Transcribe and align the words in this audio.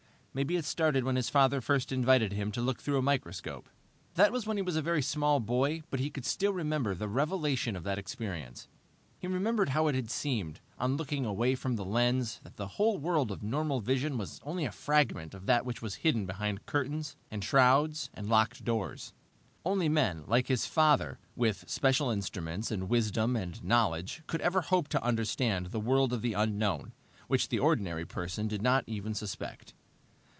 Maybe 0.33 0.55
it 0.55 0.63
started 0.63 1.03
when 1.03 1.17
his 1.17 1.29
father 1.29 1.59
first 1.59 1.91
invited 1.91 2.31
him 2.31 2.53
to 2.53 2.61
look 2.61 2.79
through 2.79 2.97
a 2.97 3.01
microscope. 3.01 3.67
That 4.13 4.31
was 4.31 4.47
when 4.47 4.55
he 4.55 4.63
was 4.63 4.77
a 4.77 4.81
very 4.81 5.01
small 5.01 5.41
boy, 5.41 5.81
but 5.89 5.99
he 5.99 6.09
could 6.09 6.23
still 6.23 6.53
remember 6.53 6.95
the 6.95 7.09
revelation 7.09 7.75
of 7.75 7.83
that 7.83 7.97
experience. 7.99 8.69
He 9.19 9.27
remembered 9.27 9.67
how 9.71 9.87
it 9.87 9.95
had 9.95 10.09
seemed, 10.09 10.61
on 10.79 10.95
looking 10.95 11.25
away 11.25 11.55
from 11.55 11.75
the 11.75 11.83
lens, 11.83 12.39
that 12.43 12.55
the 12.55 12.69
whole 12.79 12.97
world 12.97 13.29
of 13.29 13.43
normal 13.43 13.81
vision 13.81 14.17
was 14.17 14.39
only 14.45 14.63
a 14.63 14.71
fragment 14.71 15.33
of 15.33 15.47
that 15.47 15.65
which 15.65 15.81
was 15.81 15.95
hidden 15.95 16.25
behind 16.25 16.65
curtains 16.65 17.17
and 17.29 17.43
shrouds 17.43 18.09
and 18.13 18.29
locked 18.29 18.63
doors. 18.63 19.11
Only 19.65 19.89
men, 19.89 20.23
like 20.27 20.47
his 20.47 20.65
father, 20.65 21.19
with 21.35 21.69
special 21.69 22.09
instruments 22.09 22.71
and 22.71 22.87
wisdom 22.87 23.35
and 23.35 23.61
knowledge, 23.61 24.23
could 24.27 24.39
ever 24.39 24.61
hope 24.61 24.87
to 24.87 25.03
understand 25.03 25.65
the 25.65 25.81
world 25.81 26.13
of 26.13 26.21
the 26.21 26.31
unknown, 26.31 26.93
which 27.27 27.49
the 27.49 27.59
ordinary 27.59 28.05
person 28.05 28.47
did 28.47 28.61
not 28.61 28.85
even 28.87 29.13
suspect. 29.13 29.73